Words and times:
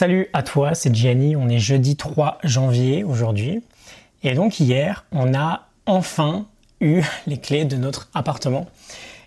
Salut 0.00 0.30
à 0.32 0.42
toi, 0.42 0.74
c'est 0.74 0.94
Gianni. 0.94 1.36
On 1.36 1.50
est 1.50 1.58
jeudi 1.58 1.94
3 1.94 2.38
janvier 2.42 3.04
aujourd'hui. 3.04 3.62
Et 4.22 4.32
donc 4.32 4.58
hier, 4.58 5.04
on 5.12 5.34
a 5.34 5.68
enfin 5.84 6.46
eu 6.80 7.02
les 7.26 7.36
clés 7.36 7.66
de 7.66 7.76
notre 7.76 8.08
appartement. 8.14 8.66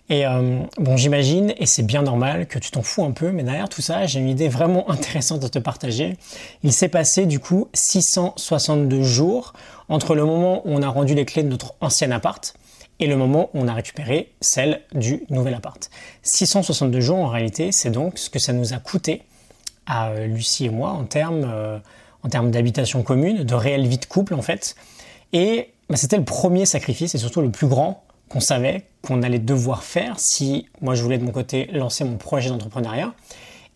Et 0.08 0.26
euh, 0.26 0.58
bon, 0.78 0.96
j'imagine, 0.96 1.54
et 1.58 1.66
c'est 1.66 1.84
bien 1.84 2.02
normal, 2.02 2.48
que 2.48 2.58
tu 2.58 2.72
t'en 2.72 2.82
fous 2.82 3.04
un 3.04 3.12
peu, 3.12 3.30
mais 3.30 3.44
derrière 3.44 3.68
tout 3.68 3.82
ça, 3.82 4.06
j'ai 4.06 4.18
une 4.18 4.28
idée 4.28 4.48
vraiment 4.48 4.90
intéressante 4.90 5.44
à 5.44 5.48
te 5.48 5.60
partager. 5.60 6.16
Il 6.64 6.72
s'est 6.72 6.88
passé 6.88 7.26
du 7.26 7.38
coup 7.38 7.68
662 7.72 9.00
jours 9.00 9.52
entre 9.88 10.16
le 10.16 10.24
moment 10.24 10.66
où 10.66 10.72
on 10.72 10.82
a 10.82 10.88
rendu 10.88 11.14
les 11.14 11.24
clés 11.24 11.44
de 11.44 11.50
notre 11.50 11.76
ancien 11.82 12.10
appart 12.10 12.52
et 12.98 13.06
le 13.06 13.16
moment 13.16 13.48
où 13.54 13.60
on 13.60 13.68
a 13.68 13.74
récupéré 13.74 14.32
celle 14.40 14.80
du 14.92 15.22
nouvel 15.30 15.54
appart. 15.54 15.88
662 16.24 16.98
jours 16.98 17.18
en 17.18 17.28
réalité, 17.28 17.70
c'est 17.70 17.90
donc 17.90 18.18
ce 18.18 18.28
que 18.28 18.40
ça 18.40 18.52
nous 18.52 18.72
a 18.72 18.78
coûté 18.78 19.22
à 19.86 20.10
euh, 20.10 20.26
Lucie 20.26 20.66
et 20.66 20.70
moi 20.70 20.90
en 20.90 21.04
termes, 21.04 21.44
euh, 21.46 21.78
termes 22.30 22.50
d'habitation 22.50 23.02
commune, 23.02 23.44
de 23.44 23.54
réelle 23.54 23.86
vie 23.86 23.98
de 23.98 24.04
couple 24.04 24.34
en 24.34 24.42
fait. 24.42 24.76
Et 25.32 25.70
bah, 25.88 25.96
c'était 25.96 26.16
le 26.16 26.24
premier 26.24 26.66
sacrifice 26.66 27.14
et 27.14 27.18
surtout 27.18 27.40
le 27.40 27.50
plus 27.50 27.66
grand 27.66 28.04
qu'on 28.28 28.40
savait 28.40 28.84
qu'on 29.02 29.22
allait 29.22 29.38
devoir 29.38 29.84
faire 29.84 30.18
si 30.18 30.68
moi 30.80 30.94
je 30.94 31.02
voulais 31.02 31.18
de 31.18 31.24
mon 31.24 31.32
côté 31.32 31.68
lancer 31.72 32.04
mon 32.04 32.16
projet 32.16 32.48
d'entrepreneuriat. 32.48 33.12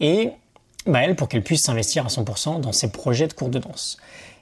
Et 0.01 0.31
bah, 0.87 1.01
elle 1.03 1.17
pour 1.17 1.29
qu'elle 1.29 1.45
puisse 1.45 1.63
s'investir 1.63 2.07
à 2.07 2.09
100% 2.09 2.61
dans 2.61 2.73
ses 2.73 2.91
projets 2.91 3.27
de 3.27 3.35
cours 3.35 3.51
de 3.51 3.59
danse. 3.59 3.99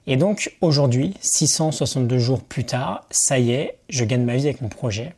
Et 0.07 0.17
donc 0.17 0.53
aujourd'hui, 0.61 1.15
662 1.21 2.19
jours 2.19 2.43
plus 2.43 2.65
tard, 2.65 3.05
ça 3.11 3.39
y 3.39 3.51
est, 3.51 3.79
je 3.89 4.05
gagne 4.05 4.23
ma 4.23 4.37
vie 4.37 4.45
avec 4.45 4.61
mon 4.61 4.69
projet. 4.69 5.15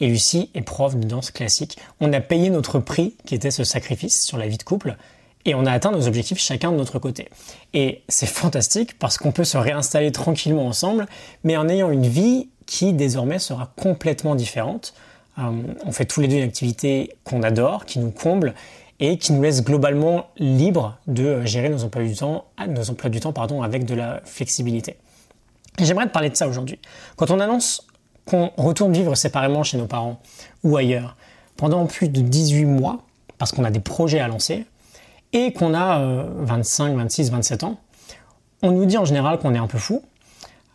Et 0.00 0.08
Lucie 0.08 0.50
est 0.54 0.62
prof 0.62 0.96
de 0.96 1.06
danse 1.06 1.30
classique. 1.30 1.78
On 2.00 2.12
a 2.12 2.20
payé 2.20 2.50
notre 2.50 2.80
prix, 2.80 3.14
qui 3.24 3.36
était 3.36 3.52
ce 3.52 3.62
sacrifice 3.62 4.24
sur 4.24 4.38
la 4.38 4.48
vie 4.48 4.58
de 4.58 4.64
couple, 4.64 4.96
et 5.44 5.54
on 5.54 5.66
a 5.66 5.72
atteint 5.72 5.90
nos 5.90 6.06
objectifs 6.06 6.38
chacun 6.38 6.72
de 6.72 6.76
notre 6.76 6.98
côté. 6.98 7.28
Et 7.74 8.02
c'est 8.08 8.26
fantastique 8.42 8.98
parce 8.98 9.18
qu'on 9.18 9.32
peut 9.32 9.44
se 9.44 9.56
réinstaller 9.56 10.12
tranquillement 10.12 10.66
ensemble, 10.66 11.06
mais 11.44 11.56
en 11.56 11.68
ayant 11.68 11.90
une 11.90 12.06
vie 12.06 12.48
qui 12.66 12.92
désormais 12.92 13.38
sera 13.38 13.72
complètement 13.76 14.34
différente. 14.34 14.94
Euh, 15.38 15.50
on 15.84 15.92
fait 15.92 16.04
tous 16.04 16.20
les 16.20 16.28
deux 16.28 16.36
une 16.36 16.42
activité 16.42 17.16
qu'on 17.24 17.42
adore, 17.42 17.84
qui 17.86 17.98
nous 17.98 18.10
comble 18.10 18.54
et 19.00 19.18
qui 19.18 19.32
nous 19.32 19.42
laisse 19.42 19.64
globalement 19.64 20.26
libre 20.38 20.96
de 21.06 21.44
gérer 21.44 21.68
nos 21.68 21.82
emplois 21.82 22.04
du 22.04 22.14
temps, 22.14 22.44
nos 22.68 22.84
temps 22.84 23.32
pardon, 23.32 23.62
avec 23.62 23.84
de 23.84 23.94
la 23.94 24.20
flexibilité. 24.24 24.96
J'aimerais 25.80 26.06
te 26.06 26.12
parler 26.12 26.30
de 26.30 26.36
ça 26.36 26.46
aujourd'hui. 26.46 26.78
Quand 27.16 27.30
on 27.30 27.40
annonce 27.40 27.86
qu'on 28.26 28.50
retourne 28.56 28.92
vivre 28.92 29.14
séparément 29.16 29.64
chez 29.64 29.78
nos 29.78 29.86
parents 29.86 30.20
ou 30.62 30.76
ailleurs 30.76 31.16
pendant 31.56 31.86
plus 31.86 32.08
de 32.08 32.20
18 32.20 32.64
mois, 32.64 32.98
parce 33.38 33.52
qu'on 33.52 33.64
a 33.64 33.70
des 33.70 33.80
projets 33.80 34.20
à 34.20 34.28
lancer, 34.28 34.66
et 35.32 35.52
qu'on 35.52 35.74
a 35.74 35.98
25, 36.38 36.96
26, 36.96 37.30
27 37.30 37.64
ans, 37.64 37.78
on 38.62 38.70
nous 38.70 38.86
dit 38.86 38.96
en 38.96 39.04
général 39.04 39.38
qu'on 39.38 39.54
est 39.54 39.58
un 39.58 39.66
peu 39.66 39.78
fou 39.78 40.02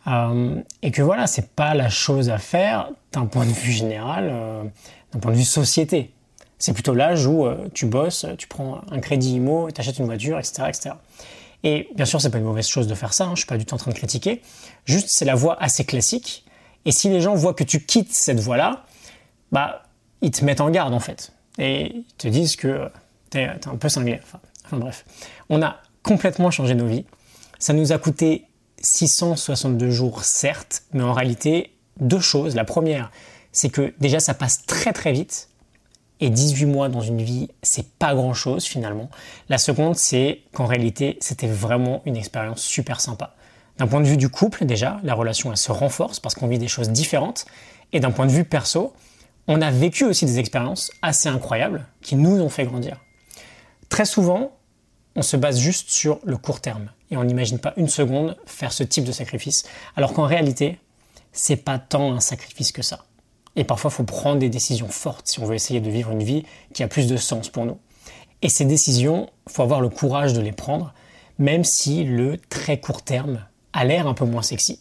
euh, 0.08 0.62
et 0.82 0.92
que 0.92 1.02
voilà, 1.02 1.28
c'est 1.28 1.50
pas 1.50 1.74
la 1.74 1.90
chose 1.90 2.30
à 2.30 2.38
faire 2.38 2.90
d'un 3.12 3.26
point 3.26 3.46
de 3.46 3.52
vue 3.52 3.72
général, 3.72 4.30
euh, 4.32 4.64
d'un 5.12 5.20
point 5.20 5.32
de 5.32 5.38
vue 5.38 5.44
société. 5.44 6.12
C'est 6.60 6.74
plutôt 6.74 6.94
l'âge 6.94 7.26
où 7.28 7.46
euh, 7.46 7.68
tu 7.74 7.86
bosses, 7.86 8.26
tu 8.38 8.48
prends 8.48 8.82
un 8.92 9.00
crédit 9.00 9.36
IMO, 9.36 9.70
tu 9.72 9.80
achètes 9.80 10.00
une 10.00 10.06
voiture, 10.06 10.40
etc., 10.40 10.64
etc. 10.68 10.96
Et 11.64 11.90
bien 11.96 12.06
sûr, 12.06 12.22
c'est 12.22 12.30
pas 12.30 12.38
une 12.38 12.46
mauvaise 12.46 12.68
chose 12.68 12.88
de 12.88 12.96
faire 12.96 13.14
ça, 13.14 13.26
hein, 13.26 13.32
je 13.34 13.40
suis 13.40 13.48
pas 13.48 13.58
du 13.58 13.66
tout 13.66 13.74
en 13.74 13.78
train 13.78 13.92
de 13.92 13.98
critiquer. 13.98 14.42
Juste, 14.86 15.08
c'est 15.10 15.26
la 15.26 15.36
voie 15.36 15.62
assez 15.62 15.86
classique. 15.86 16.46
Et 16.86 16.92
si 16.92 17.10
les 17.10 17.20
gens 17.20 17.36
voient 17.36 17.54
que 17.54 17.64
tu 17.64 17.84
quittes 17.84 18.14
cette 18.14 18.40
voie-là, 18.40 18.86
bah, 19.52 19.84
ils 20.22 20.32
te 20.32 20.46
mettent 20.46 20.62
en 20.62 20.70
garde 20.70 20.94
en 20.94 21.00
fait. 21.00 21.34
Et 21.58 21.98
ils 21.98 22.06
te 22.18 22.28
disent 22.28 22.56
que 22.56 22.90
t'es 23.30 23.42
es 23.42 23.68
un 23.68 23.76
peu 23.76 23.90
cinglé. 23.90 24.22
Enfin 24.68 24.78
bref. 24.78 25.06
On 25.50 25.62
a 25.62 25.78
complètement 26.04 26.52
changé 26.52 26.76
nos 26.76 26.88
vies. 26.88 27.06
Ça 27.60 27.74
nous 27.74 27.92
a 27.92 27.98
coûté 27.98 28.46
662 28.82 29.90
jours, 29.90 30.24
certes, 30.24 30.84
mais 30.94 31.04
en 31.04 31.14
réalité, 31.14 31.72
deux 32.00 32.20
choses. 32.20 32.56
La 32.56 32.66
première, 32.66 33.12
c'est 33.52 33.70
que 33.70 33.94
déjà 34.00 34.20
ça 34.20 34.34
passe 34.34 34.66
très 34.66 34.94
très 34.94 35.12
vite. 35.12 35.50
Et 36.20 36.32
18 36.32 36.66
mois 36.66 36.90
dans 36.90 37.02
une 37.02 37.22
vie, 37.22 37.50
c'est 37.62 37.88
pas 37.94 38.16
grand 38.16 38.34
chose 38.34 38.66
finalement. 38.66 39.10
La 39.50 39.60
seconde, 39.60 39.96
c'est 39.96 40.42
qu'en 40.52 40.66
réalité, 40.66 41.18
c'était 41.22 41.48
vraiment 41.48 42.02
une 42.06 42.18
expérience 42.18 42.62
super 42.62 43.02
sympa. 43.02 43.36
D'un 43.78 43.86
point 43.86 44.02
de 44.02 44.08
vue 44.08 44.18
du 44.18 44.28
couple, 44.28 44.66
déjà, 44.66 45.00
la 45.04 45.14
relation 45.14 45.52
elle 45.52 45.58
se 45.58 45.72
renforce 45.72 46.20
parce 46.20 46.34
qu'on 46.34 46.48
vit 46.48 46.58
des 46.58 46.68
choses 46.68 46.90
différentes. 46.90 47.46
Et 47.94 48.00
d'un 48.00 48.10
point 48.10 48.26
de 48.26 48.32
vue 48.32 48.44
perso, 48.44 48.94
on 49.48 49.62
a 49.62 49.70
vécu 49.70 50.06
aussi 50.06 50.26
des 50.26 50.40
expériences 50.40 50.92
assez 51.02 51.30
incroyables 51.30 51.86
qui 52.02 52.16
nous 52.16 52.42
ont 52.42 52.50
fait 52.50 52.66
grandir. 52.66 52.98
Très 53.90 54.06
souvent, 54.06 54.57
on 55.18 55.24
se 55.24 55.36
base 55.36 55.60
juste 55.60 55.90
sur 55.90 56.20
le 56.24 56.38
court 56.38 56.62
terme 56.62 56.92
et 57.10 57.18
on 57.18 57.24
n'imagine 57.24 57.58
pas 57.58 57.74
une 57.76 57.90
seconde 57.90 58.38
faire 58.46 58.72
ce 58.72 58.84
type 58.84 59.04
de 59.04 59.12
sacrifice, 59.12 59.64
alors 59.96 60.14
qu'en 60.14 60.28
réalité, 60.28 60.80
c'est 61.34 61.56
pas 61.56 61.80
tant 61.80 62.14
un 62.14 62.20
sacrifice 62.20 62.72
que 62.72 62.84
ça. 62.84 63.06
Et 63.56 63.64
parfois, 63.64 63.90
il 63.92 63.96
faut 63.96 64.04
prendre 64.04 64.38
des 64.38 64.50
décisions 64.50 64.90
fortes 64.90 65.28
si 65.28 65.40
on 65.40 65.46
veut 65.46 65.56
essayer 65.56 65.80
de 65.80 65.90
vivre 65.90 66.12
une 66.12 66.22
vie 66.22 66.46
qui 66.74 66.84
a 66.84 66.88
plus 66.88 67.08
de 67.08 67.18
sens 67.18 67.50
pour 67.50 67.66
nous. 67.66 67.80
Et 68.44 68.50
ces 68.50 68.66
décisions, 68.66 69.32
il 69.48 69.54
faut 69.54 69.64
avoir 69.64 69.82
le 69.82 69.90
courage 69.90 70.34
de 70.34 70.42
les 70.42 70.52
prendre, 70.52 70.94
même 71.40 71.64
si 71.64 72.04
le 72.04 72.38
très 72.38 72.80
court 72.80 73.02
terme 73.02 73.44
a 73.74 73.86
l'air 73.86 74.06
un 74.06 74.14
peu 74.14 74.26
moins 74.26 74.44
sexy. 74.44 74.78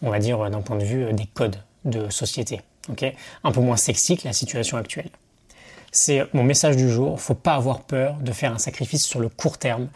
On 0.00 0.10
va 0.10 0.20
dire 0.20 0.48
d'un 0.48 0.62
point 0.62 0.78
de 0.78 0.84
vue 0.84 1.04
euh, 1.06 1.12
des 1.12 1.26
codes 1.26 1.60
de 1.84 2.08
société. 2.08 2.60
un 3.42 3.50
peu 3.50 3.60
moins 3.60 3.76
sexy 3.76 4.16
que 4.16 4.28
la 4.28 4.32
situation 4.32 4.76
actuelle. 4.76 5.10
C'est 5.92 6.26
mon 6.32 6.42
message 6.42 6.76
du 6.76 6.90
jour. 6.90 7.20
Faut 7.20 7.34
pas 7.34 7.54
avoir 7.54 7.82
peur 7.82 8.16
de 8.22 8.32
faire 8.32 8.54
un 8.54 8.58
sacrifice 8.58 9.04
sur 9.06 9.20
le 9.20 9.28
court 9.28 9.58
terme 9.58 9.88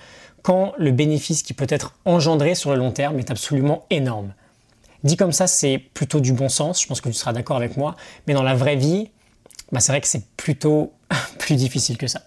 quand 0.42 0.74
le 0.78 0.92
bénéfice 0.92 1.42
qui 1.42 1.54
peut 1.54 1.66
être 1.70 1.94
engendré 2.04 2.54
sur 2.54 2.70
le 2.70 2.76
long 2.76 2.92
terme 2.92 3.18
est 3.18 3.30
absolument 3.30 3.86
énorme. 3.90 4.32
Dit 5.04 5.16
comme 5.16 5.32
ça, 5.32 5.46
c'est 5.46 5.78
plutôt 5.78 6.20
du 6.20 6.34
bon 6.34 6.48
sens. 6.50 6.82
Je 6.82 6.86
pense 6.86 7.00
que 7.00 7.08
tu 7.08 7.14
seras 7.14 7.32
d'accord 7.32 7.56
avec 7.56 7.76
moi. 7.78 7.96
Mais 8.26 8.34
dans 8.34 8.42
la 8.42 8.54
vraie 8.54 8.76
vie, 8.76 9.10
bah, 9.72 9.80
c'est 9.80 9.90
vrai 9.90 10.00
que 10.02 10.06
c'est 10.06 10.26
plutôt 10.36 10.92
plus 11.38 11.56
difficile 11.56 11.96
que 11.96 12.06
ça. 12.06 12.20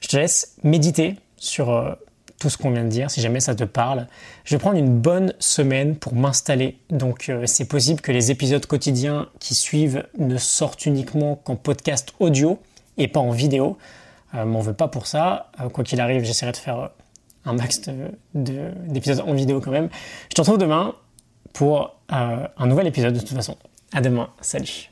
Je 0.00 0.08
te 0.08 0.16
laisse 0.16 0.56
méditer 0.62 1.16
sur 1.36 1.70
euh, 1.70 1.92
tout 2.38 2.48
ce 2.48 2.56
qu'on 2.56 2.70
vient 2.70 2.84
de 2.84 2.88
dire, 2.88 3.10
si 3.10 3.20
jamais 3.20 3.40
ça 3.40 3.54
te 3.54 3.64
parle. 3.64 4.08
Je 4.44 4.54
vais 4.54 4.58
prendre 4.58 4.78
une 4.78 4.98
bonne 4.98 5.34
semaine 5.38 5.96
pour 5.96 6.14
m'installer. 6.14 6.78
Donc 6.88 7.28
euh, 7.28 7.46
c'est 7.46 7.66
possible 7.66 8.00
que 8.00 8.10
les 8.10 8.30
épisodes 8.30 8.64
quotidiens 8.64 9.28
qui 9.38 9.54
suivent 9.54 10.04
ne 10.18 10.38
sortent 10.38 10.86
uniquement 10.86 11.36
qu'en 11.36 11.56
podcast 11.56 12.14
audio 12.18 12.58
et 12.98 13.08
pas 13.08 13.20
en 13.20 13.30
vidéo. 13.30 13.78
Euh, 14.34 14.44
m'en 14.44 14.60
veux 14.60 14.74
pas 14.74 14.88
pour 14.88 15.06
ça. 15.06 15.50
Euh, 15.60 15.68
quoi 15.68 15.84
qu'il 15.84 16.00
arrive, 16.00 16.24
j'essaierai 16.24 16.52
de 16.52 16.56
faire 16.56 16.78
euh, 16.78 16.88
un 17.44 17.54
max 17.54 17.80
d'épisodes 18.34 19.22
en 19.26 19.34
vidéo 19.34 19.60
quand 19.60 19.72
même. 19.72 19.88
Je 20.30 20.34
te 20.34 20.40
retrouve 20.40 20.58
demain 20.58 20.94
pour 21.52 21.96
un 22.08 22.66
nouvel 22.66 22.86
épisode 22.86 23.14
de 23.14 23.20
toute 23.20 23.30
façon. 23.30 23.56
À 23.92 24.00
demain. 24.00 24.28
Salut. 24.40 24.91